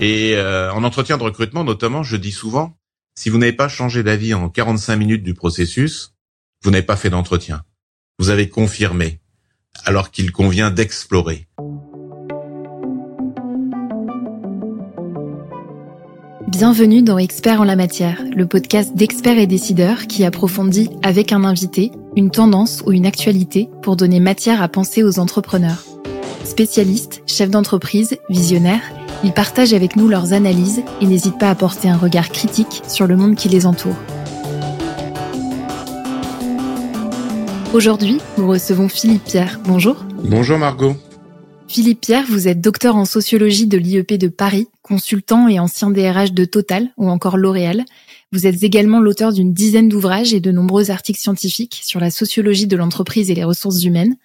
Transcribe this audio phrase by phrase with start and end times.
[0.00, 2.76] Et euh, en entretien de recrutement, notamment, je dis souvent,
[3.14, 6.14] si vous n'avez pas changé d'avis en 45 minutes du processus,
[6.62, 7.62] vous n'avez pas fait d'entretien.
[8.18, 9.20] Vous avez confirmé,
[9.84, 11.46] alors qu'il convient d'explorer.
[16.48, 21.44] Bienvenue dans Experts en la matière, le podcast d'experts et décideurs qui approfondit avec un
[21.44, 25.89] invité une tendance ou une actualité pour donner matière à penser aux entrepreneurs.
[26.50, 28.82] Spécialistes, chefs d'entreprise, visionnaires,
[29.22, 33.06] ils partagent avec nous leurs analyses et n'hésitent pas à porter un regard critique sur
[33.06, 33.94] le monde qui les entoure.
[37.72, 39.60] Aujourd'hui, nous recevons Philippe Pierre.
[39.64, 40.04] Bonjour.
[40.24, 40.96] Bonjour Margot.
[41.68, 46.32] Philippe Pierre, vous êtes docteur en sociologie de l'IEP de Paris, consultant et ancien DRH
[46.32, 47.84] de Total ou encore L'Oréal.
[48.32, 52.66] Vous êtes également l'auteur d'une dizaine d'ouvrages et de nombreux articles scientifiques sur la sociologie
[52.66, 54.16] de l'entreprise et les ressources humaines.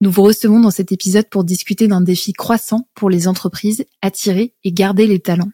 [0.00, 4.54] Nous vous recevons dans cet épisode pour discuter d'un défi croissant pour les entreprises, attirer
[4.64, 5.50] et garder les talents.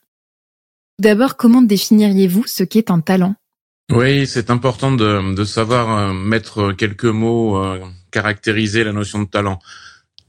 [0.99, 3.35] D'abord, comment définiriez-vous ce qu'est un talent?
[3.91, 9.59] Oui, c'est important de, savoir euh, mettre quelques mots, euh, caractériser la notion de talent.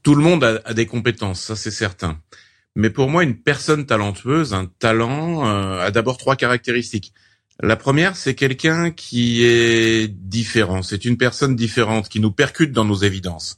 [0.01, 2.19] Tout le monde a, des compétences, ça c'est certain.
[2.75, 7.13] Mais pour moi, une personne talentueuse, un talent, euh, a d'abord trois caractéristiques.
[7.61, 10.81] La première, c'est quelqu'un qui est différent.
[10.81, 13.57] C'est une personne différente qui nous percute dans nos évidences.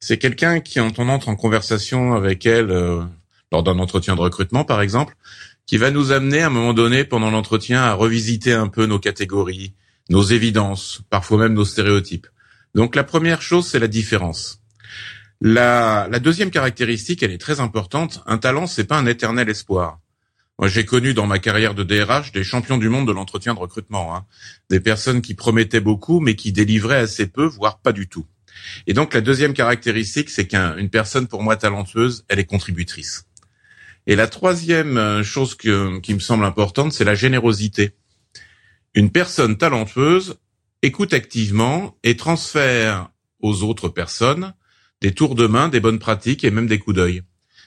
[0.00, 3.02] C'est quelqu'un qui, quand on entre en conversation avec elle, euh,
[3.52, 5.16] lors d'un entretien de recrutement par exemple,
[5.66, 8.98] qui va nous amener à un moment donné pendant l'entretien à revisiter un peu nos
[8.98, 9.74] catégories,
[10.10, 12.28] nos évidences, parfois même nos stéréotypes.
[12.74, 14.60] Donc la première chose, c'est la différence.
[15.40, 18.22] La, deuxième caractéristique, elle est très importante.
[18.26, 19.98] Un talent, c'est pas un éternel espoir.
[20.58, 23.58] Moi, j'ai connu dans ma carrière de DRH des champions du monde de l'entretien de
[23.58, 24.24] recrutement, hein.
[24.70, 28.24] des personnes qui promettaient beaucoup, mais qui délivraient assez peu, voire pas du tout.
[28.86, 33.26] Et donc la deuxième caractéristique, c'est qu'une personne pour moi talentueuse, elle est contributrice.
[34.06, 35.68] Et la troisième euh, chose qui
[36.14, 37.92] me semble importante, c'est la générosité.
[38.94, 40.38] Une personne talentueuse
[40.82, 44.54] écoute activement et transfère aux autres personnes
[45.00, 47.22] des tours de main, des bonnes pratiques et même des coups d'œil.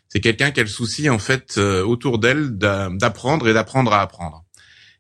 [0.08, 4.02] C'est quelqu'un qui a le souci en fait euh, autour d'elle d'apprendre et d'apprendre à
[4.02, 4.44] apprendre.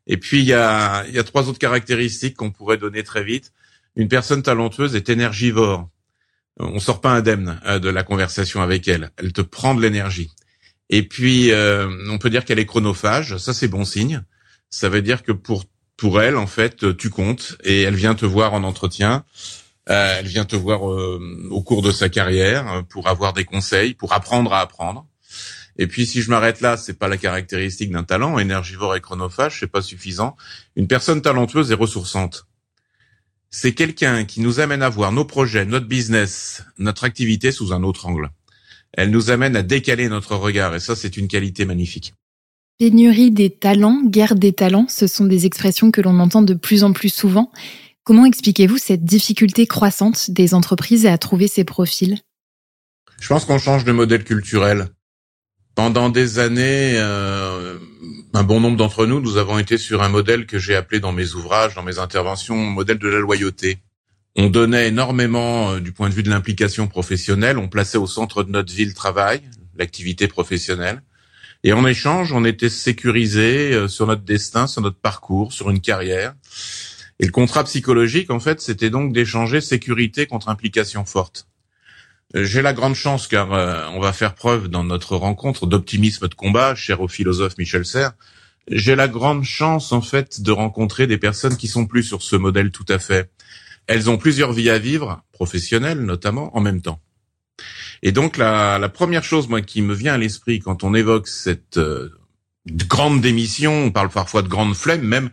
[0.05, 3.23] Et puis il y a, il y a trois autres caractéristiques qu'on pourrait donner très
[3.23, 3.51] vite
[3.99, 5.89] une personne talentueuse est énergivore.
[6.57, 9.11] On sort pas indemne euh, de la conversation avec elle.
[9.17, 10.31] Elle te prend de l'énergie.
[10.89, 13.35] Et puis, euh, on peut dire qu'elle est chronophage.
[13.37, 14.23] Ça, c'est bon signe.
[14.69, 15.65] Ça veut dire que pour
[15.97, 19.25] pour elle, en fait, tu comptes et elle vient te voir en entretien.
[19.89, 24.13] Euh, elle vient te voir au cours de sa carrière pour avoir des conseils, pour
[24.13, 25.05] apprendre à apprendre.
[25.77, 28.39] Et puis, si je m'arrête là, c'est pas la caractéristique d'un talent.
[28.39, 30.37] Énergivore et chronophage, c'est pas suffisant.
[30.77, 32.45] Une personne talentueuse est ressourçante
[33.51, 37.83] c'est quelqu'un qui nous amène à voir nos projets, notre business, notre activité sous un
[37.83, 38.29] autre angle.
[38.93, 42.13] Elle nous amène à décaler notre regard et ça, c'est une qualité magnifique.
[42.79, 46.83] Pénurie des talents, guerre des talents, ce sont des expressions que l'on entend de plus
[46.83, 47.51] en plus souvent.
[48.03, 52.17] Comment expliquez-vous cette difficulté croissante des entreprises à trouver ces profils?
[53.19, 54.87] Je pense qu'on change de modèle culturel.
[55.75, 57.77] Pendant des années, euh,
[58.33, 61.11] un bon nombre d'entre nous, nous avons été sur un modèle que j'ai appelé dans
[61.11, 63.79] mes ouvrages, dans mes interventions, modèle de la loyauté.
[64.35, 68.43] On donnait énormément euh, du point de vue de l'implication professionnelle, on plaçait au centre
[68.43, 69.41] de notre vie le travail,
[69.77, 71.01] l'activité professionnelle.
[71.63, 75.81] Et en échange, on était sécurisé euh, sur notre destin, sur notre parcours, sur une
[75.81, 76.35] carrière.
[77.19, 81.47] Et le contrat psychologique, en fait, c'était donc d'échanger sécurité contre implication forte.
[82.35, 86.27] Euh, j'ai la grande chance, car euh, on va faire preuve dans notre rencontre d'optimisme
[86.27, 88.13] de combat, cher au philosophe Michel Serres.
[88.69, 92.35] J'ai la grande chance, en fait, de rencontrer des personnes qui sont plus sur ce
[92.35, 93.31] modèle tout à fait.
[93.87, 96.99] Elles ont plusieurs vies à vivre, professionnelles notamment, en même temps.
[98.03, 101.27] Et donc, la, la première chose, moi, qui me vient à l'esprit quand on évoque
[101.27, 102.09] cette euh,
[102.67, 105.31] grande démission, on parle parfois de grande flemme, même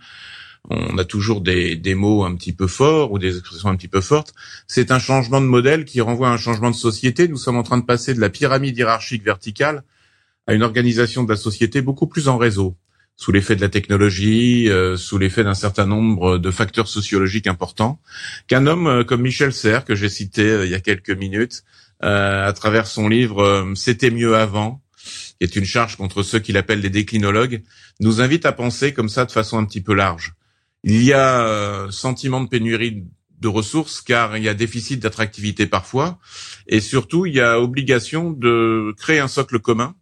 [0.70, 3.88] on a toujours des, des, mots un petit peu forts ou des expressions un petit
[3.88, 4.34] peu fortes.
[4.66, 7.28] C'est un changement de modèle qui renvoie à un changement de société.
[7.28, 9.84] Nous sommes en train de passer de la pyramide hiérarchique verticale
[10.46, 12.76] à une organisation de la société beaucoup plus en réseau,
[13.16, 18.00] sous l'effet de la technologie, euh, sous l'effet d'un certain nombre de facteurs sociologiques importants,
[18.46, 21.64] qu'un homme euh, comme Michel Serres, que j'ai cité euh, il y a quelques minutes,
[22.02, 24.82] à travers son livre C'était mieux avant,
[25.40, 27.62] qui est une charge contre ceux qu'il appelle les déclinologues,
[28.00, 30.35] nous invite à penser comme ça de façon un petit peu large
[30.86, 33.04] il y a euh, sentiment de pénurie
[33.40, 36.18] de ressources car il y a déficit d'attractivité parfois
[36.68, 39.96] et surtout il y a obligation de créer un socle commun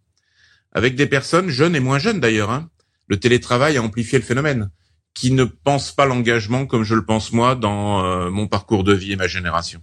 [0.73, 2.51] avec des personnes jeunes et moins jeunes d'ailleurs.
[2.51, 2.69] Hein.
[3.07, 4.71] Le télétravail a amplifié le phénomène
[5.15, 8.93] qui ne pensent pas l'engagement comme je le pense moi dans euh, mon parcours de
[8.93, 9.81] vie et ma génération.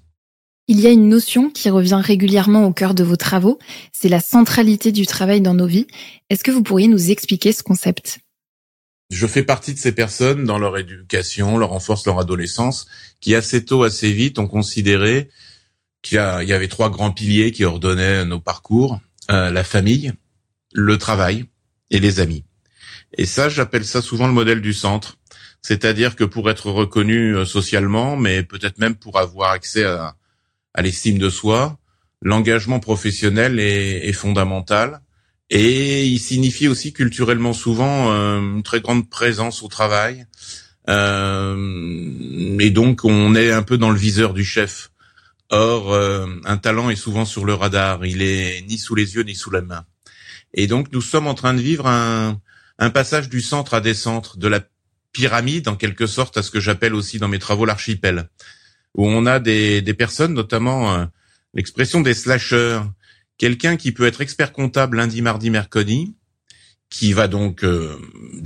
[0.67, 3.57] Il y a une notion qui revient régulièrement au cœur de vos travaux,
[3.91, 5.87] c'est la centralité du travail dans nos vies.
[6.29, 8.19] Est-ce que vous pourriez nous expliquer ce concept?
[9.11, 12.87] Je fais partie de ces personnes dans leur éducation, leur renforce leur adolescence,
[13.19, 15.29] qui assez tôt, assez vite ont considéré
[16.01, 20.13] qu'il y avait trois grands piliers qui ordonnaient nos parcours, euh, la famille,
[20.73, 21.45] le travail
[21.89, 22.45] et les amis.
[23.17, 25.17] Et ça, j'appelle ça souvent le modèle du centre.
[25.61, 30.15] C'est-à-dire que pour être reconnu euh, socialement, mais peut-être même pour avoir accès à,
[30.77, 31.77] l'estime de soi,
[32.21, 35.01] l'engagement professionnel est, fondamental.
[35.53, 40.25] Et il signifie aussi culturellement souvent euh, une très grande présence au travail.
[40.89, 44.91] Euh, et donc on est un peu dans le viseur du chef.
[45.49, 48.05] Or, euh, un talent est souvent sur le radar.
[48.05, 49.85] Il est ni sous les yeux ni sous la main.
[50.53, 52.39] Et donc nous sommes en train de vivre un,
[52.79, 54.61] un passage du centre à des centres, de la
[55.11, 58.29] pyramide en quelque sorte à ce que j'appelle aussi dans mes travaux l'archipel,
[58.95, 61.05] où on a des, des personnes, notamment euh,
[61.53, 62.79] l'expression des slashers,
[63.41, 66.13] quelqu'un qui peut être expert comptable lundi, mardi, mercredi,
[66.91, 67.97] qui va donc euh,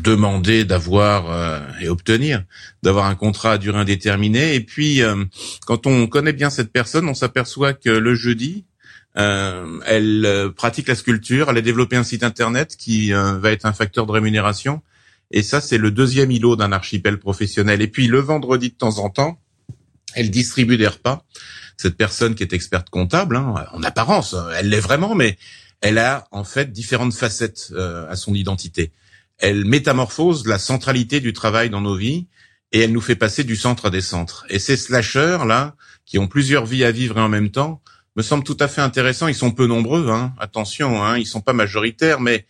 [0.02, 2.46] demander d'avoir euh, et obtenir
[2.82, 4.56] d'avoir un contrat à durée indéterminée.
[4.56, 5.26] Et puis, euh,
[5.66, 8.64] quand on connaît bien cette personne, on s'aperçoit que le jeudi,
[9.18, 13.74] euh, elle pratique la sculpture, elle a développé un site internet qui va être un
[13.74, 14.82] facteur de rémunération.
[15.30, 17.82] Et ça, c'est le deuxième îlot d'un archipel professionnel.
[17.82, 19.42] Et puis le vendredi de temps en temps,
[20.14, 21.26] elle distribue des repas.
[21.78, 25.38] Cette personne qui est experte comptable, hein, en apparence, elle l'est vraiment, mais
[25.82, 28.92] elle a en fait différentes facettes euh, à son identité.
[29.38, 32.28] Elle métamorphose la centralité du travail dans nos vies
[32.72, 34.46] et elle nous fait passer du centre à des centres.
[34.50, 35.76] Et ces slashers là,
[36.06, 37.82] qui ont plusieurs vies à vivre en même temps,
[38.16, 39.28] me semblent tout à fait intéressants.
[39.28, 40.34] Ils sont peu nombreux, hein.
[40.40, 42.46] attention, hein, ils sont pas majoritaires, mais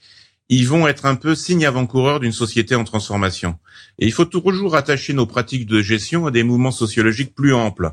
[0.49, 3.57] ils vont être un peu signe avant-coureur d'une société en transformation.
[3.97, 7.91] Et il faut toujours attacher nos pratiques de gestion à des mouvements sociologiques plus amples.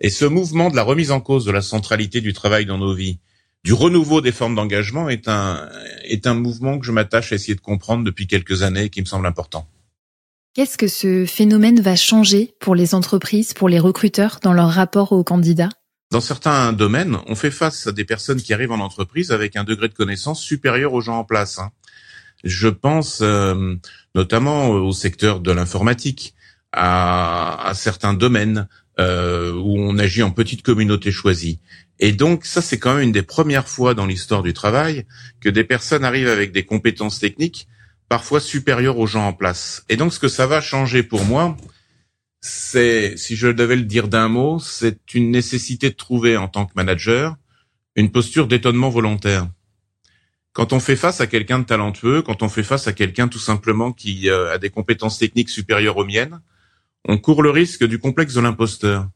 [0.00, 2.94] Et ce mouvement de la remise en cause de la centralité du travail dans nos
[2.94, 3.18] vies,
[3.64, 5.68] du renouveau des formes d'engagement est un,
[6.04, 9.00] est un mouvement que je m'attache à essayer de comprendre depuis quelques années et qui
[9.00, 9.68] me semble important.
[10.54, 15.12] Qu'est-ce que ce phénomène va changer pour les entreprises, pour les recruteurs dans leur rapport
[15.12, 15.68] aux candidats?
[16.10, 19.62] Dans certains domaines, on fait face à des personnes qui arrivent en entreprise avec un
[19.62, 21.60] degré de connaissance supérieur aux gens en place.
[21.60, 21.70] Hein.
[22.42, 23.76] Je pense euh,
[24.16, 26.34] notamment au secteur de l'informatique,
[26.72, 28.66] à, à, certains domaines
[29.00, 31.58] euh, où on agit en petite communauté choisie.
[31.98, 35.06] Et donc ça, c'est quand même une des premières fois dans l'histoire du travail
[35.40, 37.66] que des personnes arrivent avec des compétences techniques
[38.08, 39.84] parfois supérieures aux gens en place.
[39.88, 41.56] Et donc ce que ça va changer pour moi,
[42.40, 46.66] c'est, si je devais le dire d'un mot, c'est une nécessité de trouver en tant
[46.66, 47.36] que manager
[47.96, 49.48] une posture d'étonnement volontaire.
[50.52, 53.38] Quand on fait face à quelqu'un de talentueux, quand on fait face à quelqu'un tout
[53.38, 56.40] simplement qui euh, a des compétences techniques supérieures aux miennes,
[57.06, 59.08] on court le risque du complexe de l'imposteur.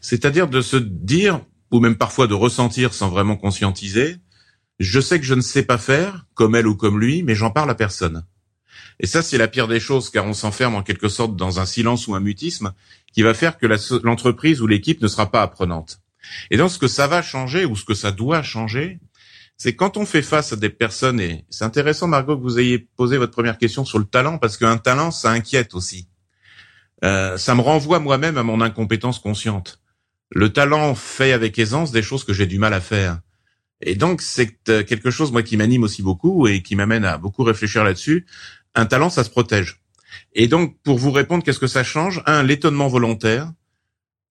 [0.00, 4.16] C'est-à-dire de se dire, ou même parfois de ressentir sans vraiment conscientiser,
[4.78, 7.50] je sais que je ne sais pas faire, comme elle ou comme lui, mais j'en
[7.50, 8.24] parle à personne.
[9.00, 11.66] Et ça, c'est la pire des choses, car on s'enferme en quelque sorte dans un
[11.66, 12.72] silence ou un mutisme
[13.12, 13.66] qui va faire que
[14.04, 16.00] l'entreprise ou l'équipe ne sera pas apprenante.
[16.50, 19.00] Et donc, ce que ça va changer, ou ce que ça doit changer,
[19.56, 22.78] c'est quand on fait face à des personnes, et c'est intéressant Margot que vous ayez
[22.78, 26.08] posé votre première question sur le talent, parce qu'un talent, ça inquiète aussi.
[27.04, 29.80] Euh, ça me renvoie moi-même à mon incompétence consciente.
[30.30, 33.20] Le talent fait avec aisance des choses que j'ai du mal à faire.
[33.80, 37.18] Et donc c'est euh, quelque chose moi qui m'anime aussi beaucoup et qui m'amène à
[37.18, 38.26] beaucoup réfléchir là-dessus.
[38.74, 39.80] Un talent, ça se protège.
[40.34, 42.22] Et donc pour vous répondre, qu'est-ce que ça change?
[42.26, 43.52] Un, l'étonnement volontaire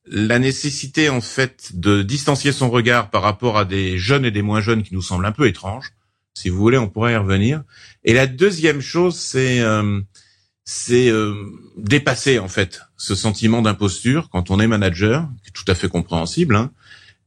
[0.05, 4.41] la nécessité en fait de distancier son regard par rapport à des jeunes et des
[4.41, 5.91] moins jeunes qui nous semblent un peu étranges.
[6.33, 7.63] Si vous voulez, on pourrait y revenir.
[8.03, 9.99] Et la deuxième chose, c'est euh,
[10.63, 11.33] c'est euh,
[11.77, 16.71] dépasser en fait ce sentiment d'imposture quand on est manager, tout à fait compréhensible, hein,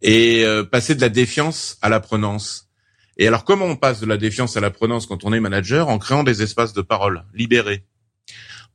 [0.02, 2.68] et euh, passer de la défiance à l'apprenance.
[3.16, 5.88] Et alors, comment on passe de la défiance à l'apprenance quand on est manager?
[5.88, 7.84] En créant des espaces de parole libérés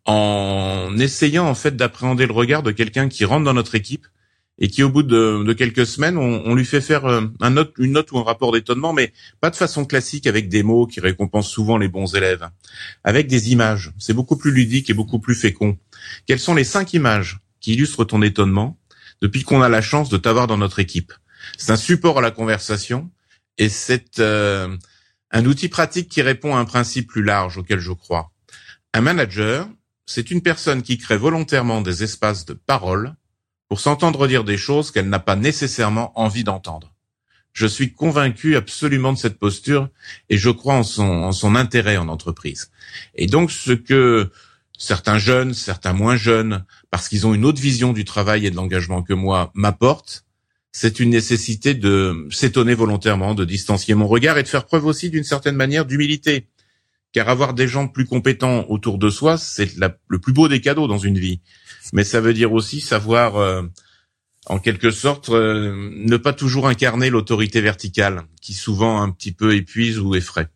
[0.05, 4.07] en essayant en fait d'appréhender le regard de quelqu'un qui rentre dans notre équipe
[4.59, 7.93] et qui au bout de, quelques semaines, on, lui fait faire euh, un note, une
[7.93, 11.49] note ou un rapport d'étonnement, mais pas de façon classique avec des mots qui récompensent
[11.49, 12.49] souvent les bons élèves,
[13.05, 13.93] avec des images.
[13.97, 15.77] C'est beaucoup plus ludique et beaucoup plus fécond.
[16.27, 18.77] Quelles sont les cinq images qui illustrent ton étonnement
[19.21, 21.13] depuis qu'on a la chance de t'avoir dans notre équipe?
[21.57, 23.09] C'est un support à la conversation
[23.57, 24.75] et c'est euh,
[25.31, 28.31] un outil pratique qui répond à un principe plus large auquel je crois.
[28.93, 29.69] Un manager,
[30.05, 33.13] c'est une personne qui crée volontairement des espaces de parole
[33.69, 36.93] pour s'entendre dire des choses qu'elle n'a pas nécessairement envie d'entendre.
[37.53, 39.89] Je suis convaincu absolument de cette posture
[40.29, 42.71] et je crois en son, en son intérêt en entreprise.
[43.15, 44.31] Et donc ce que
[44.77, 48.55] certains jeunes, certains moins jeunes, parce qu'ils ont une autre vision du travail et de
[48.55, 50.25] l'engagement que moi, m'apportent,
[50.71, 55.09] c'est une nécessité de s'étonner volontairement, de distancier mon regard et de faire preuve aussi
[55.09, 56.47] d'une certaine manière d'humilité.
[57.11, 59.71] Car avoir des gens plus compétents autour de soi, c'est
[60.07, 61.41] le plus beau des cadeaux dans une vie.
[61.93, 63.63] Mais ça veut dire aussi savoir, euh,
[64.45, 69.55] en quelque sorte, euh, ne pas toujours incarner l'autorité verticale, qui souvent un petit peu
[69.55, 70.49] épuise ou effraie.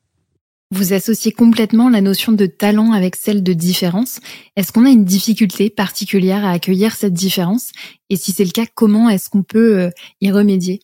[0.72, 4.20] Vous associez complètement la notion de talent avec celle de différence.
[4.56, 7.72] Est-ce qu'on a une difficulté particulière à accueillir cette différence?
[8.10, 10.82] Et si c'est le cas, comment est-ce qu'on peut euh, y remédier?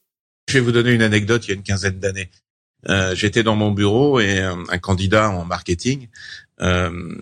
[0.48, 2.30] Je vais vous donner une anecdote il y a une quinzaine d'années.
[2.88, 6.08] Euh, J'étais dans mon bureau et euh, un candidat en marketing,
[6.62, 7.14] euh,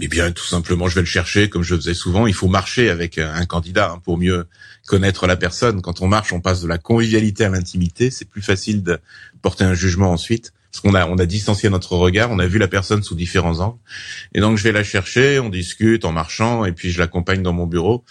[0.00, 2.26] eh bien tout simplement je vais le chercher comme je faisais souvent.
[2.26, 4.46] Il faut marcher avec un candidat hein, pour mieux
[4.86, 5.82] connaître la personne.
[5.82, 8.10] Quand on marche, on passe de la convivialité à l'intimité.
[8.10, 8.98] C'est plus facile de
[9.42, 12.58] porter un jugement ensuite parce qu'on a on a distancié notre regard, on a vu
[12.58, 13.78] la personne sous différents angles.
[14.34, 17.52] Et donc je vais la chercher, on discute en marchant, et puis je l'accompagne dans
[17.52, 18.04] mon bureau.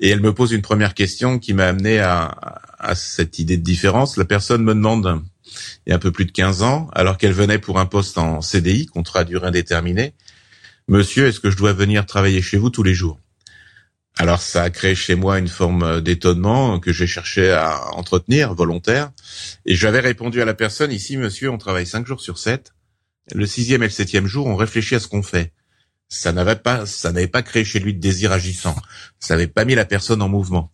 [0.00, 3.62] Et elle me pose une première question qui m'a amené à, à cette idée de
[3.62, 4.16] différence.
[4.16, 5.22] La personne me demande,
[5.86, 8.18] il y a un peu plus de 15 ans, alors qu'elle venait pour un poste
[8.18, 10.14] en CDI, contrat à durée indéterminée,
[10.88, 13.20] Monsieur, est-ce que je dois venir travailler chez vous tous les jours?
[14.16, 19.10] Alors ça a créé chez moi une forme d'étonnement que j'ai cherché à entretenir, volontaire.
[19.66, 22.72] Et j'avais répondu à la personne, ici monsieur, on travaille cinq jours sur sept.
[23.34, 25.52] Le sixième et le septième jour, on réfléchit à ce qu'on fait.
[26.08, 28.74] Ça n'avait pas, ça n'avait pas créé chez lui de désir agissant.
[29.20, 30.70] Ça n'avait pas mis la personne en mouvement.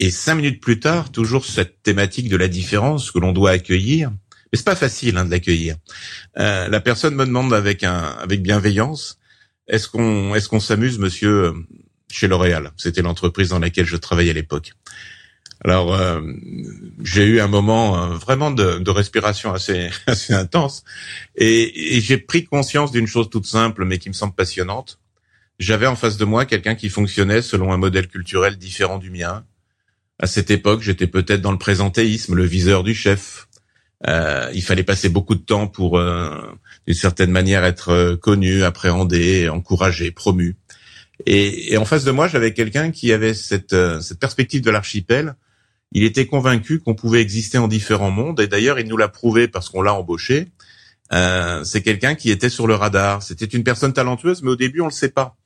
[0.00, 4.10] Et cinq minutes plus tard, toujours cette thématique de la différence que l'on doit accueillir.
[4.10, 5.76] Mais c'est pas facile hein, de l'accueillir.
[6.38, 9.18] Euh, la personne me demande avec un, avec bienveillance,
[9.68, 11.54] est-ce qu'on, est-ce qu'on s'amuse, monsieur,
[12.10, 12.72] chez L'Oréal?
[12.76, 14.72] C'était l'entreprise dans laquelle je travaillais à l'époque.
[15.64, 16.20] Alors euh,
[17.02, 20.84] j'ai eu un moment euh, vraiment de, de, respiration assez assez intense
[21.36, 24.98] et, et j'ai pris conscience d'une chose toute simple mais qui me semble passionnante.
[25.58, 29.44] J'avais en face de moi quelqu'un qui fonctionnait selon un modèle culturel différent du mien.
[30.20, 33.48] À cette époque, j'étais peut-être dans le présentéisme, le viseur du chef.
[34.06, 36.30] Euh, il fallait passer beaucoup de temps pour, euh,
[36.86, 40.56] d'une certaine manière, être euh, connu, appréhendé, encouragé, promu.
[41.26, 44.70] Et, et, en face de moi, j'avais quelqu'un qui avait cette, euh, cette perspective de
[44.70, 45.36] l'archipel.
[45.92, 49.48] Il était convaincu qu'on pouvait exister en différents mondes, et d'ailleurs, il nous l'a prouvé
[49.48, 50.48] parce qu'on l'a embauché.
[51.12, 53.22] Euh, c'est quelqu'un qui était sur le radar.
[53.22, 55.36] C'était une personne talentueuse, mais au début, on le sait pas.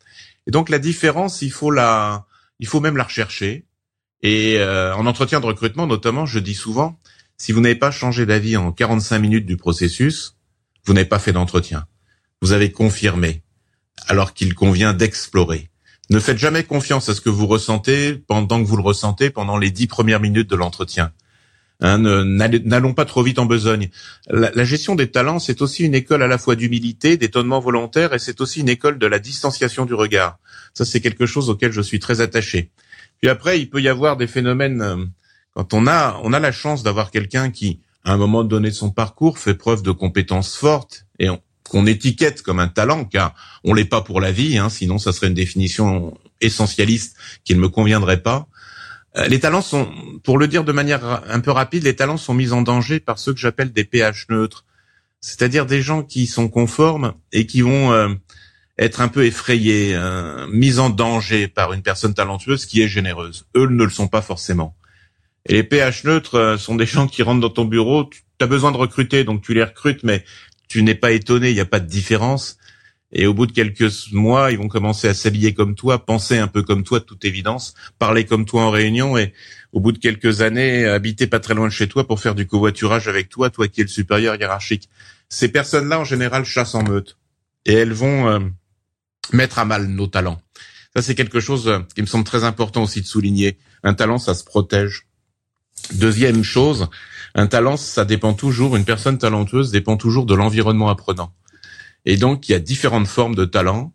[0.47, 2.27] Et donc, la différence, il faut la,
[2.61, 3.67] il faut même la rechercher.
[4.23, 6.99] Et euh, en entretien de recrutement, notamment, je dis souvent,
[7.37, 10.37] si vous n'avez pas changé d'avis en 45 minutes du processus,
[10.85, 11.87] vous n'avez pas fait d'entretien.
[12.43, 13.43] Vous avez confirmé
[14.07, 15.71] alors qu'il convient d'explorer.
[16.11, 19.59] Ne faites jamais confiance à ce que vous ressentez pendant que vous le ressentez pendant
[19.59, 21.13] les dix premières minutes de l'entretien.
[21.81, 23.91] Hein, N'allons pas trop vite en besogne.
[24.29, 28.15] La, la gestion des talents, c'est aussi une école à la fois d'humilité, d'étonnement volontaire,
[28.15, 30.39] et c'est aussi une école de la distanciation du regard.
[30.75, 32.71] Ça, c'est quelque chose auquel je suis très attaché.
[33.21, 35.05] Puis après, il peut y avoir des phénomènes euh,
[35.55, 38.75] quand on a on a la chance d'avoir quelqu'un qui, à un moment donné de
[38.75, 43.35] son parcours, fait preuve de compétences fortes et on, qu'on étiquette comme un talent, car
[43.65, 47.61] on l'est pas pour la vie, hein, sinon ça serait une définition essentialiste qui ne
[47.61, 48.49] me conviendrait pas.
[49.17, 49.89] Euh, les talents sont,
[50.25, 53.19] pour le dire de manière un peu rapide, les talents sont mis en danger par
[53.19, 54.65] ceux que j'appelle des pH neutres,
[55.21, 58.09] c'est-à-dire des gens qui sont conformes et qui vont euh,
[58.79, 63.47] être un peu effrayés, euh, mis en danger par une personne talentueuse qui est généreuse.
[63.57, 64.77] Eux ne le sont pas forcément.
[65.47, 68.09] Et les pH neutres sont des gens qui rentrent dans ton bureau,
[68.39, 70.25] tu as besoin de recruter, donc tu les recrutes, mais
[70.69, 72.59] tu n'es pas étonné, il n'y a pas de différence.
[73.11, 76.47] Et au bout de quelques mois, ils vont commencer à s'habiller comme toi, penser un
[76.47, 79.33] peu comme toi, de toute évidence, parler comme toi en réunion, et
[79.73, 82.47] au bout de quelques années, habiter pas très loin de chez toi pour faire du
[82.47, 84.91] covoiturage avec toi, toi qui es le supérieur hiérarchique.
[85.31, 87.17] Ces personnes-là, en général, chassent en meute,
[87.65, 88.41] et elles vont euh,
[89.33, 90.41] mettre à mal nos talents.
[90.97, 93.59] Ça, c'est quelque chose euh, qui me semble très important aussi de souligner.
[93.83, 95.07] Un talent, ça se protège.
[95.95, 96.89] Deuxième chose,
[97.35, 101.33] un talent, ça dépend toujours, une personne talentueuse dépend toujours de l'environnement apprenant.
[102.05, 103.93] Et donc, il y a différentes formes de talent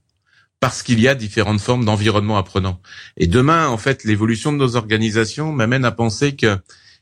[0.59, 2.79] parce qu'il y a différentes formes d'environnement apprenant.
[3.17, 6.57] Et demain, en fait, l'évolution de nos organisations m'amène à penser que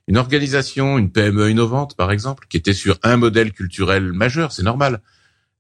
[0.08, 4.64] une organisation, une PME innovante, par exemple, qui était sur un modèle culturel majeur, c'est
[4.64, 5.02] normal,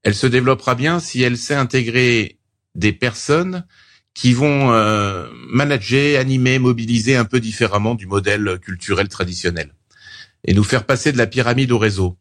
[0.03, 2.39] elle se développera bien si elle sait intégrer
[2.75, 3.65] des personnes
[4.13, 9.73] qui vont euh, manager, animer, mobiliser un peu différemment du modèle culturel traditionnel
[10.45, 12.17] et nous faire passer de la pyramide au réseau,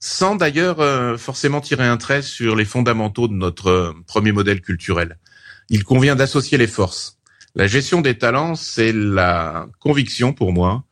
[0.00, 4.60] sans d'ailleurs euh, forcément tirer un trait sur les fondamentaux de notre euh, premier modèle
[4.60, 5.18] culturel.
[5.68, 7.18] Il convient d'associer les forces.
[7.54, 10.84] La gestion des talents, c'est la conviction pour moi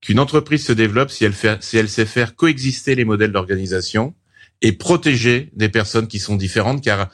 [0.00, 4.14] qu'une entreprise se développe si elle, fait, si elle sait faire coexister les modèles d'organisation
[4.62, 7.10] et protéger des personnes qui sont différentes, car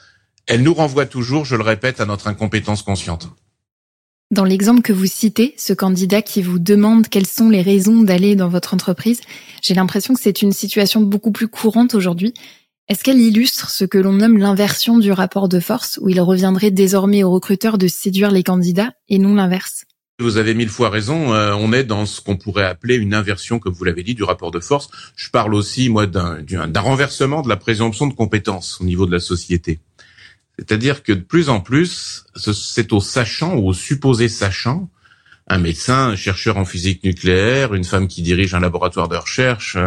[0.47, 3.29] elle nous renvoie toujours, je le répète, à notre incompétence consciente.
[4.31, 8.35] Dans l'exemple que vous citez, ce candidat qui vous demande quelles sont les raisons d'aller
[8.35, 9.21] dans votre entreprise,
[9.61, 12.33] j'ai l'impression que c'est une situation beaucoup plus courante aujourd'hui.
[12.89, 16.71] Est-ce qu'elle illustre ce que l'on nomme l'inversion du rapport de force, où il reviendrait
[16.71, 19.85] désormais aux recruteurs de séduire les candidats et non l'inverse?
[20.19, 21.33] Vous avez mille fois raison.
[21.33, 24.23] Euh, on est dans ce qu'on pourrait appeler une inversion, comme vous l'avez dit, du
[24.23, 24.89] rapport de force.
[25.15, 29.19] Je parle aussi, moi, d'un renversement de la présomption de compétence au niveau de la
[29.19, 29.79] société.
[30.57, 34.89] C'est-à-dire que de plus en plus, c'est au sachant ou au supposé sachant,
[35.47, 39.77] un médecin, un chercheur en physique nucléaire, une femme qui dirige un laboratoire de recherche,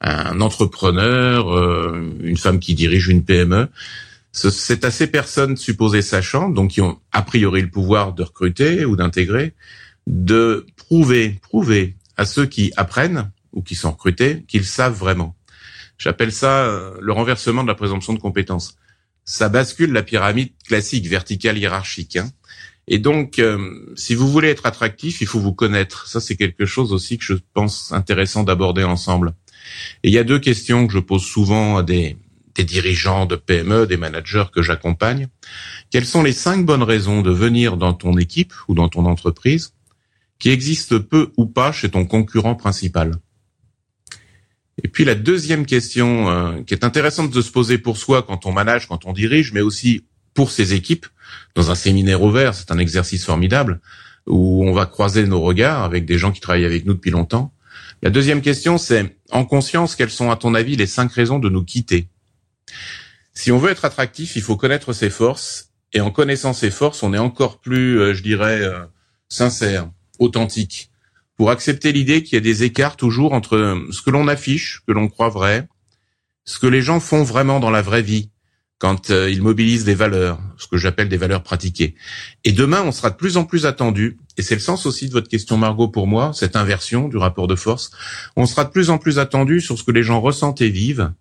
[0.00, 3.68] un entrepreneur, euh, une femme qui dirige une PME.
[4.32, 8.84] C'est à ces personnes supposées sachant, donc qui ont a priori le pouvoir de recruter
[8.84, 9.52] ou d'intégrer,
[10.06, 15.36] de prouver, prouver à ceux qui apprennent ou qui sont recrutés qu'ils savent vraiment.
[15.98, 18.76] J'appelle ça euh, le renversement de la présomption de compétence
[19.24, 22.16] ça bascule la pyramide classique, verticale, hiérarchique.
[22.16, 22.30] Hein.
[22.88, 26.08] Et donc, euh, si vous voulez être attractif, il faut vous connaître.
[26.08, 29.34] Ça, c'est quelque chose aussi que je pense intéressant d'aborder ensemble.
[30.02, 32.16] Et il y a deux questions que je pose souvent à des,
[32.54, 35.28] des dirigeants de PME, des managers que j'accompagne.
[35.90, 39.74] Quelles sont les cinq bonnes raisons de venir dans ton équipe ou dans ton entreprise
[40.38, 43.12] qui existent peu ou pas chez ton concurrent principal?
[44.82, 48.46] Et puis la deuxième question euh, qui est intéressante de se poser pour soi quand
[48.46, 51.06] on manage, quand on dirige, mais aussi pour ses équipes,
[51.54, 53.80] dans un séminaire ouvert, c'est un exercice formidable,
[54.26, 57.52] où on va croiser nos regards avec des gens qui travaillent avec nous depuis longtemps.
[58.00, 61.50] La deuxième question, c'est, en conscience, quelles sont à ton avis les cinq raisons de
[61.50, 62.08] nous quitter?
[63.34, 67.02] Si on veut être attractif, il faut connaître ses forces, et en connaissant ses forces,
[67.02, 68.84] on est encore plus, euh, je dirais, euh,
[69.28, 70.91] sincère, authentique
[71.36, 74.92] pour accepter l'idée qu'il y a des écarts toujours entre ce que l'on affiche, que
[74.92, 75.68] l'on croit vrai,
[76.44, 78.30] ce que les gens font vraiment dans la vraie vie,
[78.78, 81.94] quand euh, ils mobilisent des valeurs, ce que j'appelle des valeurs pratiquées.
[82.42, 85.12] Et demain, on sera de plus en plus attendu, et c'est le sens aussi de
[85.12, 87.92] votre question Margot pour moi, cette inversion du rapport de force,
[88.34, 91.12] on sera de plus en plus attendu sur ce que les gens ressentent et vivent,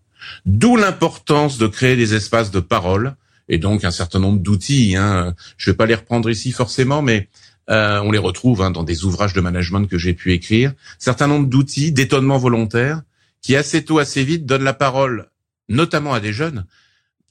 [0.45, 3.15] d'où l'importance de créer des espaces de parole,
[3.47, 4.95] et donc un certain nombre d'outils.
[4.95, 5.35] Hein.
[5.57, 7.29] Je vais pas les reprendre ici forcément, mais
[7.71, 10.73] euh, on les retrouve hein, dans des ouvrages de management que j'ai pu écrire.
[10.99, 13.01] Certain nombre d'outils d'étonnement volontaire
[13.41, 15.29] qui assez tôt, assez vite donnent la parole,
[15.69, 16.65] notamment à des jeunes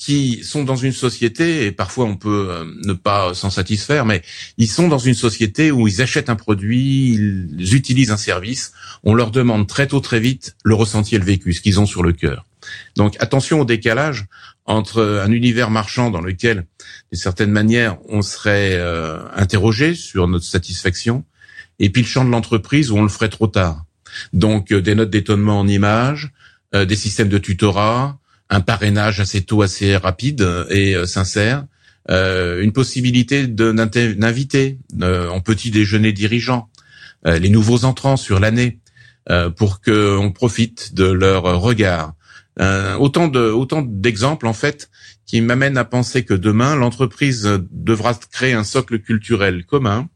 [0.01, 4.23] qui sont dans une société et parfois on peut euh, ne pas s'en satisfaire, mais
[4.57, 8.73] ils sont dans une société où ils achètent un produit, ils utilisent un service,
[9.05, 11.87] on leur demande très tôt, très vite le ressenti et le vécu, ce qu'ils ont
[11.87, 12.47] sur le cœur.
[12.97, 14.27] Donc attention au décalage
[14.71, 16.67] entre un univers marchand dans lequel,
[17.11, 21.25] d'une certaine manière, on serait euh, interrogé sur notre satisfaction,
[21.79, 23.85] et puis le champ de l'entreprise où on le ferait trop tard.
[24.33, 26.31] Donc euh, des notes d'étonnement en images,
[26.75, 31.67] euh, des systèmes de tutorat, un parrainage assez tôt, assez rapide et sincère,
[32.09, 36.69] une possibilité d'inviter en petit déjeuner dirigeant
[37.25, 38.81] les nouveaux entrants sur l'année
[39.57, 42.15] pour qu'on profite de leur regard,
[42.61, 44.91] euh, autant de autant d'exemples en fait
[45.25, 50.09] qui m'amènent à penser que demain l'entreprise devra créer un socle culturel commun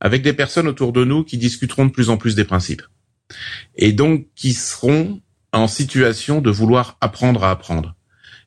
[0.00, 2.82] avec des personnes autour de nous qui discuteront de plus en plus des principes
[3.74, 5.20] et donc qui seront
[5.52, 7.96] en situation de vouloir apprendre à apprendre.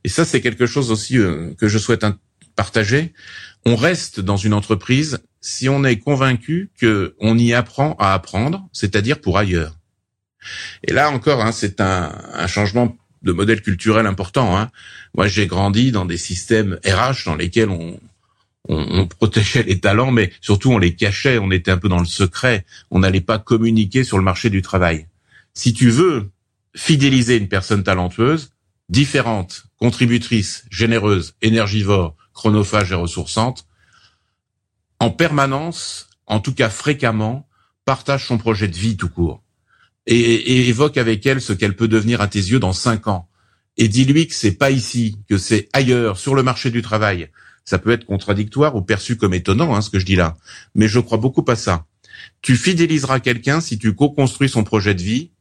[0.04, 2.06] Et ça c'est quelque chose aussi euh, que je souhaite
[2.56, 3.14] partager.
[3.66, 8.70] On reste dans une entreprise si on est convaincu que on y apprend à apprendre,
[8.72, 9.78] c'est-à-dire pour ailleurs.
[10.84, 14.58] Et là encore, hein, c'est un, un changement de modèle culturel important.
[14.58, 14.70] Hein.
[15.16, 18.00] Moi, j'ai grandi dans des systèmes RH dans lesquels on,
[18.70, 22.06] on, protégeait les talents, mais surtout on les cachait, on était un peu dans le
[22.06, 25.08] secret, on n'allait pas communiquer sur le marché du travail.
[25.54, 26.30] Si tu veux
[26.76, 28.52] fidéliser une personne talentueuse,
[28.90, 33.66] différente, contributrice, généreuse, énergivore, chronophage et ressourçante,
[35.00, 37.48] en permanence, en tout cas fréquemment,
[37.86, 39.42] partage son projet de vie tout court
[40.08, 43.28] et, évoque avec elle ce qu'elle peut devenir à tes yeux dans cinq ans.
[43.78, 47.30] Et dis-lui que c'est pas ici, que c'est ailleurs, sur le marché du travail.
[47.66, 50.38] Ça peut être contradictoire ou perçu comme étonnant, hein, ce que je dis là.
[50.74, 51.86] Mais je crois beaucoup à ça.
[52.42, 55.32] Tu fidéliseras quelqu'un si tu co-construis son projet de vie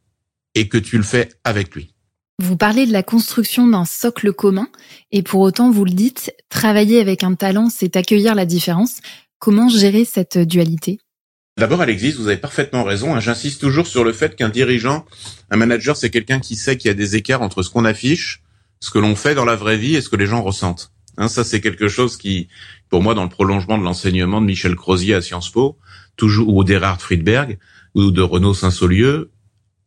[0.53, 1.93] et que tu le fais avec lui.
[2.39, 4.67] Vous parlez de la construction d'un socle commun,
[5.11, 8.99] et pour autant, vous le dites, travailler avec un talent, c'est accueillir la différence.
[9.39, 10.99] Comment gérer cette dualité?
[11.57, 13.15] D'abord, elle existe, vous avez parfaitement raison.
[13.15, 13.19] Hein.
[13.19, 15.05] J'insiste toujours sur le fait qu'un dirigeant,
[15.49, 18.43] un manager, c'est quelqu'un qui sait qu'il y a des écarts entre ce qu'on affiche,
[18.79, 20.91] ce que l'on fait dans la vraie vie et ce que les gens ressentent.
[21.17, 22.47] Hein, ça, c'est quelque chose qui,
[22.89, 25.79] pour moi, dans le prolongement de l'enseignement de Michel Crozier à Sciences Po,
[26.15, 27.57] toujours ou d'Erhard Friedberg
[27.95, 29.31] ou de Renaud Saint-Saulieu,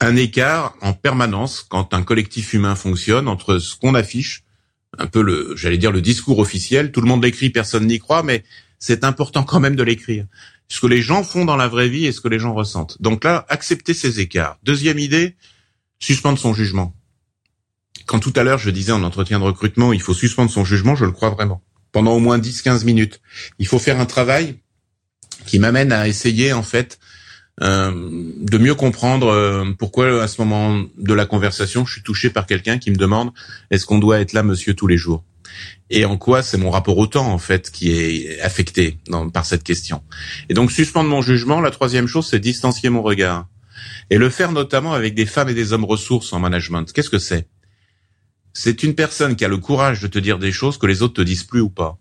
[0.00, 4.42] un écart en permanence quand un collectif humain fonctionne entre ce qu'on affiche,
[4.98, 8.24] un peu le, j'allais dire le discours officiel, tout le monde l'écrit, personne n'y croit,
[8.24, 8.42] mais
[8.80, 10.26] c'est important quand même de l'écrire
[10.70, 12.96] ce que les gens font dans la vraie vie et ce que les gens ressentent.
[13.02, 14.56] Donc là, accepter ces écarts.
[14.62, 15.35] Deuxième idée,
[15.98, 16.94] suspendre son jugement.
[18.06, 20.94] Quand tout à l'heure je disais en entretien de recrutement, il faut suspendre son jugement,
[20.94, 21.61] je le crois vraiment.
[21.90, 23.20] Pendant au moins 10-15 minutes.
[23.59, 24.61] Il faut faire un travail
[25.44, 27.00] qui m'amène à essayer en fait
[27.62, 27.90] euh,
[28.40, 32.46] de mieux comprendre euh, pourquoi à ce moment de la conversation je suis touché par
[32.46, 33.33] quelqu'un qui me demande
[33.72, 35.24] est-ce qu'on doit être là monsieur tous les jours?
[35.90, 38.98] Et en quoi c'est mon rapport au temps en fait qui est affecté
[39.32, 40.02] par cette question.
[40.48, 43.46] Et donc suspendre mon jugement, la troisième chose c'est distancier mon regard
[44.10, 46.92] et le faire notamment avec des femmes et des hommes ressources en management.
[46.92, 47.48] Qu'est-ce que c'est?
[48.52, 51.14] C'est une personne qui a le courage de te dire des choses que les autres
[51.14, 51.98] te disent plus ou pas.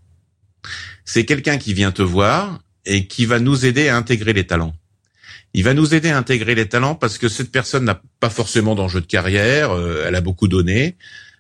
[1.05, 4.73] C'est quelqu'un qui vient te voir et qui va nous aider à intégrer les talents.
[5.53, 8.75] Il va nous aider à intégrer les talents parce que cette personne n'a pas forcément
[8.75, 10.95] d'enjeu de carrière, euh, elle a beaucoup donné,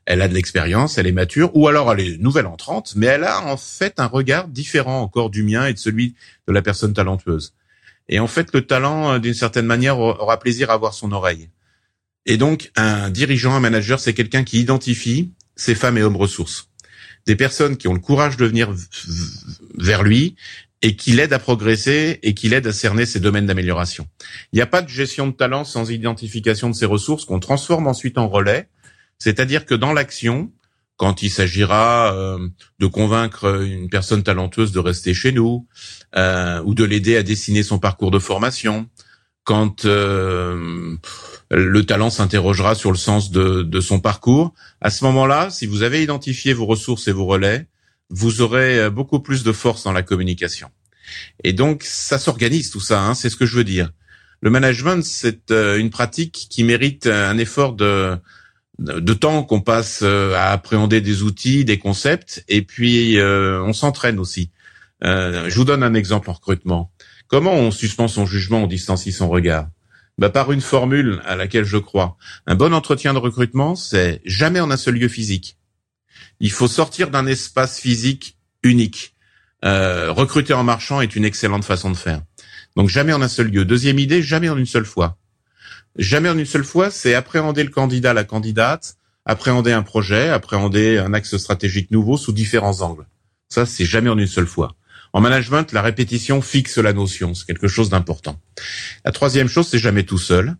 [0.09, 3.23] elle a de l'expérience, elle est mature, ou alors elle est nouvelle entrante, mais elle
[3.23, 6.15] a en fait un regard différent encore du mien et de celui
[6.47, 7.53] de la personne talentueuse.
[8.09, 11.49] Et en fait, le talent, euh, d'une certaine manière, aura plaisir à voir son oreille.
[12.25, 16.69] Et donc, un dirigeant, un manager, c'est quelqu'un qui identifie ces femmes et hommes ressources.
[17.27, 18.73] Des personnes qui ont le courage de venir
[19.77, 20.35] vers lui
[20.81, 24.07] et qui l'aide à progresser et qui l'aide à cerner ses domaines d'amélioration.
[24.53, 27.85] Il n'y a pas de gestion de talent sans identification de ses ressources qu'on transforme
[27.85, 28.69] ensuite en relais.
[29.19, 30.51] C'est-à-dire que dans l'action,
[30.97, 35.67] quand il s'agira euh, de convaincre une personne talentueuse de rester chez nous
[36.15, 38.89] euh, ou de l'aider à dessiner son parcours de formation,
[39.49, 40.95] quand euh,
[41.49, 45.81] le talent s'interrogera sur le sens de, de son parcours, à ce moment-là, si vous
[45.81, 47.65] avez identifié vos ressources et vos relais,
[48.09, 50.69] vous aurez euh, beaucoup plus de force dans la communication.
[51.43, 53.91] Et donc, ça s'organise tout ça, hein, c'est ce que je veux dire.
[54.41, 58.17] Le management, c'est euh, une pratique qui mérite un effort de,
[58.79, 64.19] de temps qu'on passe euh, à appréhender des outils, des concepts, et puis on s'entraîne
[64.19, 64.51] aussi.
[65.01, 66.91] je vous donne un exemple en recrutement.
[67.27, 69.67] Comment on suspend son jugement, on distancie son regard?
[70.17, 72.17] Bah, Par une formule à laquelle je crois.
[72.47, 75.59] Un bon entretien de recrutement, c'est jamais en un seul lieu physique
[76.39, 79.15] il faut sortir d'un espace physique unique.
[79.65, 82.21] Euh, recruter en marchant est une excellente façon de faire.
[82.75, 83.65] Donc jamais en un seul lieu.
[83.65, 85.17] Deuxième idée, jamais en une seule fois.
[85.97, 90.97] Jamais en une seule fois, c'est appréhender le candidat, la candidate, appréhender un projet, appréhender
[90.97, 93.05] un axe stratégique nouveau sous différents angles.
[93.49, 94.75] Ça, c'est jamais en une seule fois.
[95.13, 97.33] En management, la répétition fixe la notion.
[97.33, 98.39] C'est quelque chose d'important.
[99.05, 100.55] La troisième chose, c'est jamais tout seul.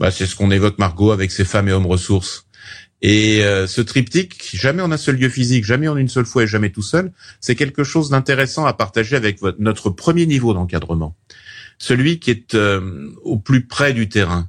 [0.00, 2.46] Bah, c'est ce qu'on évoque Margot avec ses femmes et hommes ressources.
[3.00, 6.42] Et euh, ce triptyque, jamais en un seul lieu physique, jamais en une seule fois
[6.42, 10.52] et jamais tout seul, c'est quelque chose d'intéressant à partager avec votre, notre premier niveau
[10.52, 11.14] d'encadrement,
[11.78, 14.48] celui qui est euh, au plus près du terrain.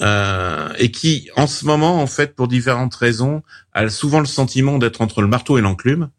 [0.00, 3.42] Euh, et qui, en ce moment, en fait, pour différentes raisons,
[3.72, 6.10] a souvent le sentiment d'être entre le marteau et l'enclume.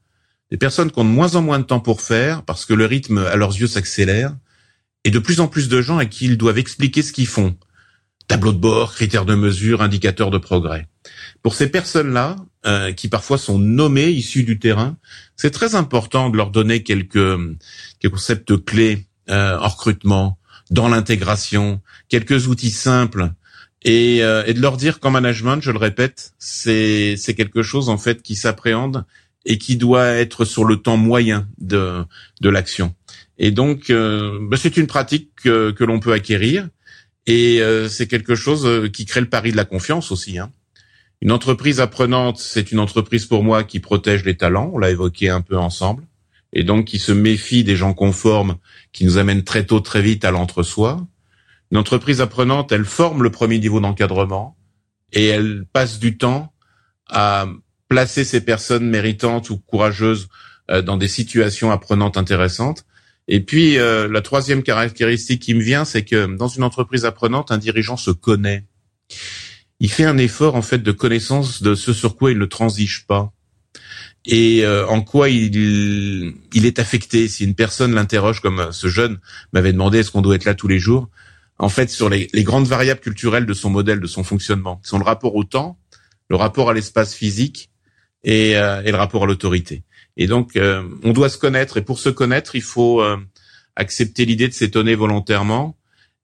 [0.51, 2.85] Des personnes qui ont de moins en moins de temps pour faire, parce que le
[2.85, 4.35] rythme à leurs yeux s'accélère,
[5.03, 7.55] et de plus en plus de gens à qui ils doivent expliquer ce qu'ils font.
[8.27, 10.87] Tableau de bord, critères de mesure, indicateurs de progrès.
[11.41, 12.35] Pour ces personnes-là,
[12.67, 14.97] euh, qui parfois sont nommées issues du terrain,
[15.35, 17.39] c'est très important de leur donner quelques,
[17.99, 20.37] quelques concepts clés euh, en recrutement,
[20.71, 23.31] dans l'intégration, quelques outils simples
[23.83, 27.97] et, euh, et de leur dire qu'en management, je le répète, c'est quelque chose en
[27.97, 29.05] fait qui s'appréhende
[29.45, 32.03] et qui doit être sur le temps moyen de
[32.41, 32.93] de l'action.
[33.37, 36.69] Et donc, euh, bah, c'est une pratique que, que l'on peut acquérir
[37.25, 40.37] et euh, c'est quelque chose qui crée le pari de la confiance aussi.
[40.37, 40.51] Hein.
[41.21, 45.29] Une entreprise apprenante, c'est une entreprise pour moi qui protège les talents, on l'a évoqué
[45.29, 46.03] un peu ensemble,
[46.53, 48.57] et donc qui se méfie des gens conformes
[48.91, 51.07] qui nous amènent très tôt, très vite à l'entre-soi.
[51.71, 54.57] Une entreprise apprenante, elle forme le premier niveau d'encadrement
[55.13, 56.53] et elle passe du temps
[57.07, 57.47] à
[57.87, 60.27] placer ces personnes méritantes ou courageuses
[60.69, 62.85] euh, dans des situations apprenantes intéressantes.
[63.27, 67.51] Et puis, euh, la troisième caractéristique qui me vient, c'est que dans une entreprise apprenante,
[67.51, 68.65] un dirigeant se connaît
[69.81, 73.05] il fait un effort en fait de connaissance de ce sur quoi il ne transige
[73.07, 73.33] pas
[74.25, 77.27] et euh, en quoi il, il est affecté?
[77.27, 79.19] Si une personne l'interroge, comme ce jeune
[79.51, 81.09] m'avait demandé, est-ce qu'on doit être là tous les jours?
[81.57, 84.89] En fait, sur les, les, grandes variables culturelles de son modèle, de son fonctionnement, qui
[84.89, 85.77] sont le rapport au temps,
[86.29, 87.69] le rapport à l'espace physique
[88.23, 89.83] et, euh, et, le rapport à l'autorité.
[90.17, 91.77] Et donc, euh, on doit se connaître.
[91.77, 93.03] Et pour se connaître, il faut
[93.75, 95.77] accepter l'idée de s'étonner volontairement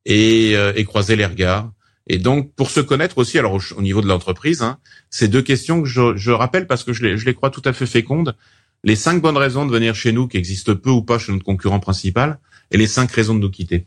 [0.06, 1.72] et, et croiser les regards
[2.10, 4.78] et donc, pour se connaître aussi, alors au, niveau de l'entreprise, hein,
[5.10, 7.74] ces deux questions que je, rappelle parce que je les, je les, crois tout à
[7.74, 8.36] fait fécondes.
[8.84, 11.44] Les cinq bonnes raisons de venir chez nous qui existent peu ou pas chez notre
[11.44, 12.40] concurrent principal
[12.72, 13.86] et les cinq raisons de nous quitter.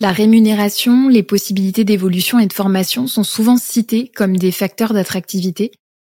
[0.00, 5.72] La rémunération, les possibilités d'évolution et de formation sont souvent citées comme des facteurs d'attractivité.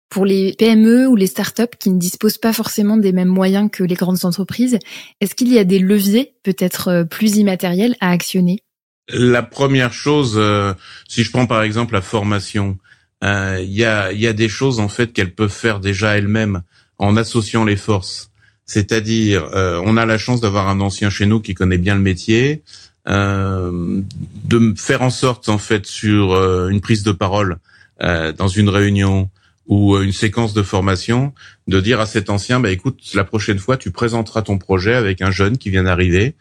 [0.08, 3.84] Pour les PME ou les startups qui ne disposent pas forcément des mêmes moyens que
[3.84, 4.78] les grandes entreprises,
[5.20, 8.63] est-ce qu'il y a des leviers, peut-être euh, plus immatériels, à actionner?
[9.08, 10.72] La première chose, euh,
[11.08, 12.78] si je prends par exemple la formation,
[13.22, 16.62] euh, il y, a, des choses en fait qu'elles peuvent faire déjà elles-mêmes
[16.98, 18.30] en associant les forces.
[18.66, 22.62] C'est-à-dire, on a la chance d'avoir un ancien chez nous qui connaît bien le métier,
[23.06, 24.00] euh,
[24.44, 27.58] de faire en sorte en fait sur euh, une prise de parole
[28.02, 29.28] euh, dans une réunion
[29.66, 31.34] ou une séquence de formation,
[31.68, 35.20] de dire à cet ancien, bah écoute, la prochaine fois, tu présenteras ton projet avec
[35.22, 36.34] un jeune qui vient d'arriver.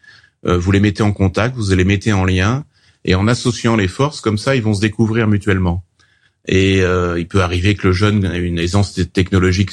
[0.45, 2.65] Vous les mettez en contact, vous les mettez en lien,
[3.05, 5.83] et en associant les forces, comme ça, ils vont se découvrir mutuellement.
[6.47, 9.71] Et il peut arriver que le jeune ait une aisance technologique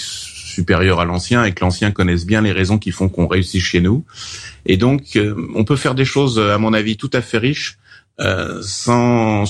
[0.51, 3.81] supérieur à l'ancien et que l'ancien connaisse bien les raisons qui font qu'on réussit chez
[3.81, 4.05] nous.
[4.67, 7.79] Et donc, euh, on peut faire des choses, à mon avis, tout à fait riches,
[8.21, 9.45] euh, sans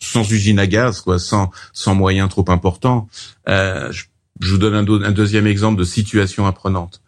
[0.00, 3.08] sans usine à gaz, quoi, sans sans moyens trop importants.
[3.48, 4.04] Euh, je,
[4.50, 7.00] vous donne un, deuxième exemple de situation apprenante.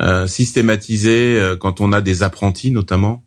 [0.00, 3.24] Euh, systématiser euh, quand on a des apprentis, notamment.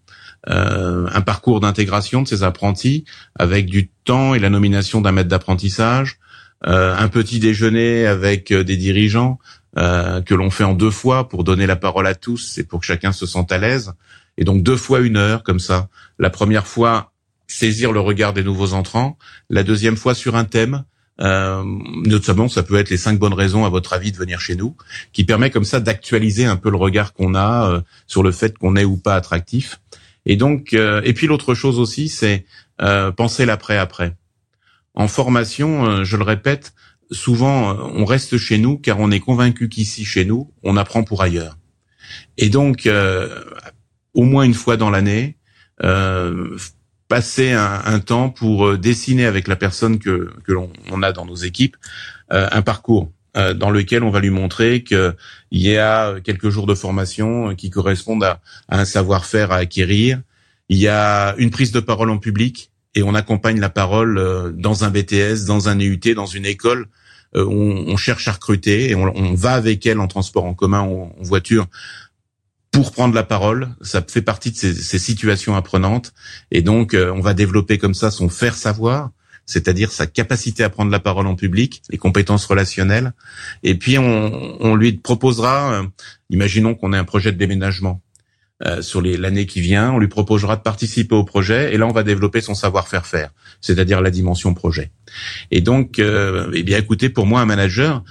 [0.48, 6.20] un parcours d'intégration de ces apprentis avec du temps et la nomination d'un maître d'apprentissage,
[6.68, 9.40] euh, un petit déjeuner avec euh, des dirigeants
[9.78, 12.80] euh, que l'on fait en deux fois pour donner la parole à tous et pour
[12.80, 13.94] que chacun se sente à l'aise.
[14.38, 15.90] Et donc deux fois une heure comme ça.
[16.18, 17.12] La première fois
[17.48, 19.18] saisir le regard des nouveaux entrants,
[19.50, 20.84] la deuxième fois sur un thème.
[21.22, 21.64] Euh,
[22.06, 24.76] notamment, ça peut être les cinq bonnes raisons à votre avis de venir chez nous,
[25.14, 28.76] qui permet comme ça d'actualiser un peu le regard qu'on a sur le fait qu'on
[28.76, 29.80] est ou pas attractif.
[30.26, 32.46] Et donc, et puis l'autre chose aussi, c'est
[33.16, 34.16] penser l'après après.
[34.96, 36.74] En formation, euh, je le répète,
[37.12, 41.04] souvent euh, on reste chez nous car on est convaincu qu'ici chez nous, on apprend
[41.04, 41.58] pour ailleurs.
[42.38, 43.44] Et donc, euh,
[44.14, 45.38] au moins une fois dans l'année,
[47.08, 51.78] passer un, temps pour dessiner avec la personne que, que l'on a dans nos équipes
[52.30, 55.14] un parcours dans lequel on va lui montrer qu'il
[55.52, 58.40] y a quelques jours de formation qui correspondent à
[58.70, 60.20] un savoir-faire à acquérir.
[60.70, 64.52] Il y a une prise de parole en public et on accompagne la parole euh,
[64.52, 66.88] dans un BTS, dans un EUT, dans une école.
[67.36, 70.54] Euh, on, on, cherche à recruter et on, on, va avec elle en transport en
[70.54, 71.68] commun en voiture
[72.76, 73.70] pour prendre la parole.
[73.82, 76.14] Ça fait partie de ces, ces situations apprenantes
[76.52, 79.12] et donc euh, on va développer comme ça son faire savoir,
[79.46, 83.14] c'est-à-dire sa capacité à prendre la parole en public, les compétences relationnelles.
[83.64, 85.84] Et puis on, on lui proposera,
[86.30, 88.02] imaginons qu'on ait un projet de déménagement.
[88.64, 89.92] Euh, sur l'année qui vient.
[89.92, 93.32] On lui proposera de participer au projet et là, on va développer son savoir-faire faire,
[93.60, 94.92] c'est-à-dire la dimension projet.
[95.52, 98.02] Et donc, euh, eh bien, écoutez, pour moi, un manager,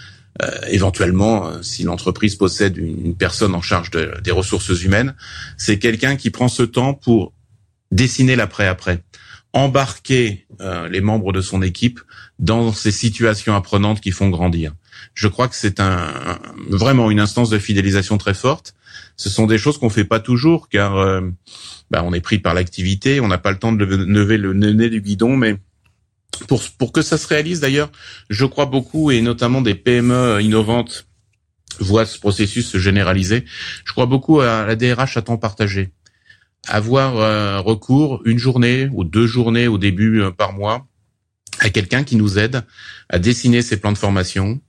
[0.42, 5.14] euh, éventuellement, euh, si l'entreprise possède une, personne en charge de, des ressources humaines,
[5.56, 7.32] c'est quelqu'un qui prend ce temps pour
[7.90, 9.04] dessiner l'après-après,
[9.52, 10.46] embarquer
[10.90, 12.00] les membres de son équipe
[12.40, 14.72] dans ces situations apprenantes qui font grandir.
[15.14, 18.74] Je crois que c'est un, vraiment une instance de fidélisation très forte
[19.16, 21.20] ce sont des choses qu'on fait pas toujours car euh,
[21.90, 24.90] bah, on est pris par l'activité, on n'a pas le temps de lever le nez
[24.90, 25.56] du guidon, mais
[26.48, 27.90] pour, que ça se réalise d'ailleurs,
[28.30, 31.06] je crois beaucoup, et notamment des PME innovantes
[31.80, 33.44] voient ce processus se généraliser,
[33.84, 35.92] je crois beaucoup à la DRH à temps partagé.
[36.66, 40.86] Avoir euh, recours une journée ou deux journées au début euh, par mois
[41.60, 42.62] à quelqu'un qui nous aide
[43.08, 44.60] à dessiner ses plans de formation,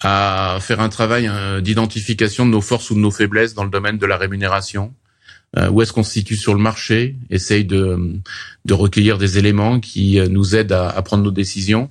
[0.00, 3.70] à faire un travail euh, d'identification de nos forces ou de nos faiblesses dans le
[3.70, 4.94] domaine de la rémunération.
[5.58, 8.20] Euh, où est-ce qu'on se situe sur le marché Essaye de,
[8.70, 11.90] recueillir des éléments qui euh, nous aident à, à, prendre nos décisions.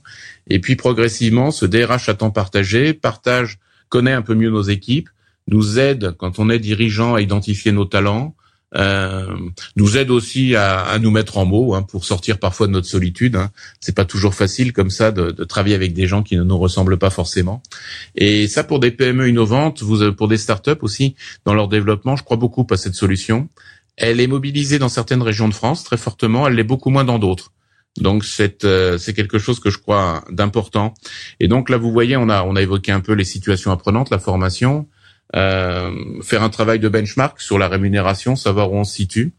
[0.49, 5.09] Et puis progressivement, ce DRH à temps partagé partage, connaît un peu mieux nos équipes,
[5.47, 8.35] nous aide quand on est dirigeant à identifier nos talents,
[8.75, 9.35] euh,
[9.75, 12.87] nous aide aussi à, à, nous mettre en mots hein, pour sortir parfois de notre
[12.87, 13.35] solitude.
[13.35, 13.51] Hein.
[13.81, 16.57] C'est pas toujours facile comme ça de, de, travailler avec des gens qui ne nous
[16.57, 17.61] ressemblent pas forcément.
[18.15, 22.23] Et ça pour des PME innovantes, vous pour des startups aussi dans leur développement, je
[22.23, 23.49] crois beaucoup à cette solution.
[23.97, 27.19] Elle est mobilisée dans certaines régions de France très fortement, elle l'est beaucoup moins dans
[27.19, 27.51] d'autres.
[27.97, 30.93] Donc c'est euh, quelque chose que je crois d'important.
[31.41, 34.09] Et donc là vous voyez on a on a évoqué un peu les situations apprenantes,
[34.11, 34.87] la formation.
[35.33, 39.31] Euh, faire un travail de benchmark sur la rémunération, savoir où on se situe.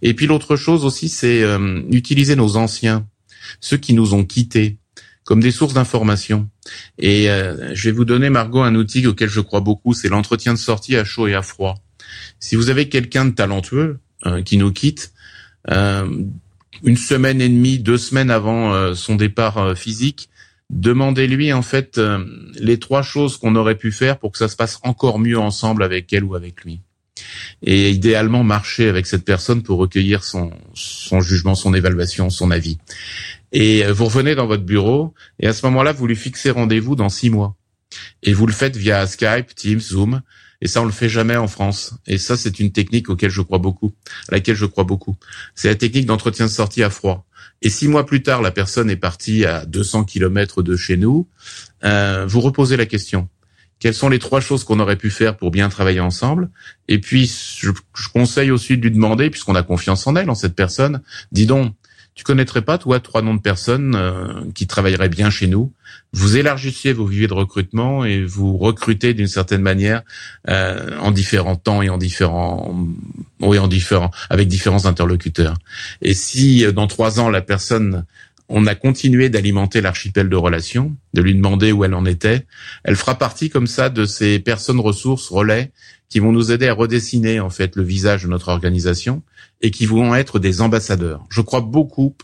[0.00, 3.06] Et puis l'autre chose aussi, c'est euh, utiliser nos anciens,
[3.60, 4.78] ceux qui nous ont quittés,
[5.24, 6.48] comme des sources d'information.
[6.98, 10.54] Et euh, je vais vous donner, Margot, un outil auquel je crois beaucoup, c'est l'entretien
[10.54, 11.74] de sortie à chaud et à froid.
[12.38, 13.98] Si vous avez quelqu'un de talentueux
[14.44, 15.12] qui nous quitte,
[15.68, 20.29] une semaine et demie, deux semaines avant son départ physique,
[20.70, 24.56] demandez-lui en fait euh, les trois choses qu'on aurait pu faire pour que ça se
[24.56, 26.80] passe encore mieux ensemble avec elle ou avec lui.
[27.62, 32.78] Et idéalement marcher avec cette personne pour recueillir son, son jugement, son évaluation, son avis.
[33.52, 36.96] Et euh, vous revenez dans votre bureau et à ce moment-là, vous lui fixez rendez-vous
[36.96, 37.56] dans six mois.
[38.22, 40.22] Et vous le faites via Skype, Teams, Zoom.
[40.62, 41.94] Et ça, on le fait jamais en France.
[42.06, 43.92] Et ça, c'est une technique auquel je crois beaucoup,
[44.28, 45.16] à laquelle je crois beaucoup.
[45.54, 47.26] C'est la technique d'entretien de sortie à froid.
[47.62, 51.28] Et six mois plus tard, la personne est partie à 200 km de chez nous.
[51.84, 53.28] Euh, vous reposez la question.
[53.78, 56.50] Quelles sont les trois choses qu'on aurait pu faire pour bien travailler ensemble?
[56.88, 60.34] Et puis, je, je conseille aussi de lui demander, puisqu'on a confiance en elle, en
[60.34, 61.74] cette personne, dis donc,
[62.14, 65.72] tu connaîtrais pas, toi, trois noms de personnes euh, qui travailleraient bien chez nous?
[66.12, 70.02] Vous élargissiez vos viviers de recrutement et vous recrutez d'une certaine manière
[70.48, 72.76] euh, en différents temps et en différents,
[73.40, 75.56] oui, en différents, avec différents interlocuteurs.
[76.02, 78.04] Et si euh, dans trois ans la personne
[78.50, 82.46] on a continué d'alimenter l'archipel de relations, de lui demander où elle en était.
[82.84, 85.70] Elle fera partie comme ça de ces personnes ressources relais
[86.08, 89.22] qui vont nous aider à redessiner en fait le visage de notre organisation
[89.62, 91.24] et qui vont être des ambassadeurs.
[91.30, 92.16] Je crois beaucoup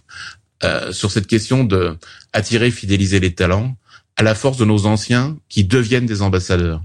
[0.65, 1.97] euh, sur cette question de
[2.33, 3.77] attirer, fidéliser les talents
[4.17, 6.83] à la force de nos anciens qui deviennent des ambassadeurs.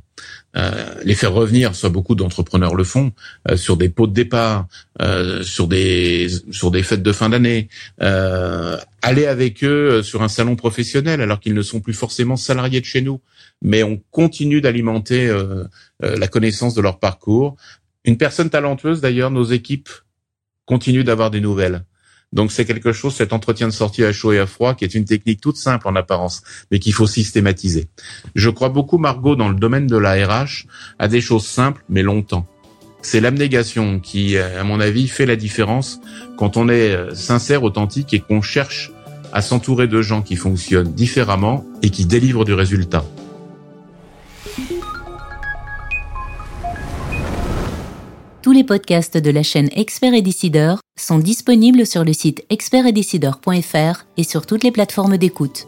[0.58, 3.14] Euh, les faire revenir, soit beaucoup d'entrepreneurs le font,
[3.50, 4.68] euh, sur des pots de départ,
[5.02, 7.70] euh, sur des sur des fêtes de fin d'année,
[9.04, 12.86] aller avec eux sur un salon professionnel alors qu'ils ne sont plus forcément salariés de
[12.86, 13.22] chez nous,
[13.62, 15.32] mais on continue d'alimenter
[16.00, 17.56] la connaissance de leur parcours.
[18.06, 19.90] Une personne talentueuse, d'ailleurs, nos équipes
[20.66, 21.84] continuent d'avoir des nouvelles.
[22.34, 24.96] Donc c'est quelque chose, cet entretien de sortie à chaud et à froid, qui est
[24.96, 27.88] une technique toute simple en apparence, mais qu'il faut systématiser.
[28.36, 30.66] Je crois beaucoup, Margot, dans le domaine de la RH,
[30.98, 32.48] à des choses simples, mais longtemps.
[33.02, 36.00] C'est l'abnégation qui, à mon avis, fait la différence
[36.38, 38.92] quand on est euh, sincère, authentique et qu'on cherche
[39.34, 43.04] à s'entourer de gens qui fonctionnent différemment et qui délivrent du résultat.
[48.42, 54.06] Tous les podcasts de la chaîne Expert et Décideur sont disponibles sur le site expertetdecideur.fr
[54.18, 55.68] et sur toutes les plateformes d'écoute.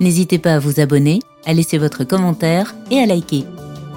[0.00, 3.44] N'hésitez pas à vous abonner, à laisser votre commentaire et à liker.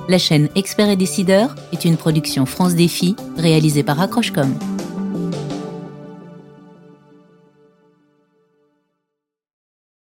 [0.10, 4.54] La chaîne Expert et Décideur est une production France Défi réalisée par Accrochecom.